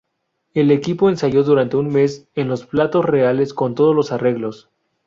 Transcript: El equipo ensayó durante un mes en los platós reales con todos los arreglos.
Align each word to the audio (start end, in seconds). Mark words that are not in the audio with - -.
El 0.55 0.71
equipo 0.71 1.09
ensayó 1.09 1.43
durante 1.43 1.77
un 1.77 1.93
mes 1.93 2.27
en 2.33 2.47
los 2.47 2.65
platós 2.65 3.05
reales 3.05 3.53
con 3.53 3.75
todos 3.75 3.95
los 3.95 4.11
arreglos. 4.11 4.67